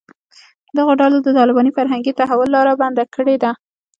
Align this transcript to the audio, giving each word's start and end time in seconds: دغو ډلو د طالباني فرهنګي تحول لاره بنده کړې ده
دغو 0.77 0.93
ډلو 1.01 1.17
د 1.23 1.27
طالباني 1.39 1.71
فرهنګي 1.77 2.13
تحول 2.19 2.49
لاره 2.55 2.73
بنده 2.81 3.03
کړې 3.15 3.35
ده 3.43 3.51